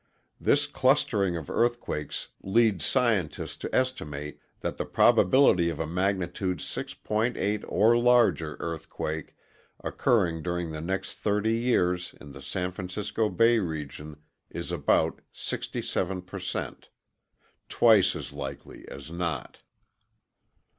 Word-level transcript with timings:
This 0.39 0.65
clustering 0.65 1.37
of 1.37 1.47
earthquakes 1.47 2.29
leads 2.41 2.83
scientists 2.83 3.55
to 3.57 3.69
estimate 3.75 4.39
that 4.61 4.77
the 4.77 4.85
probability 4.87 5.69
of 5.69 5.79
a 5.79 5.85
magnitude 5.85 6.57
6.8 6.57 7.63
or 7.67 7.95
larger 7.99 8.57
earthquake 8.59 9.35
occurring 9.83 10.41
during 10.41 10.71
the 10.71 10.81
next 10.81 11.19
30 11.19 11.55
years 11.55 12.15
in 12.19 12.31
the 12.31 12.41
San 12.41 12.71
Francisco 12.71 13.29
Bay 13.29 13.59
region 13.59 14.19
is 14.49 14.71
about 14.71 15.21
67 15.33 16.23
percent 16.23 16.89
(twice 17.69 18.15
as 18.15 18.31
likely 18.33 18.87
as 18.87 19.11
not). 19.11 19.61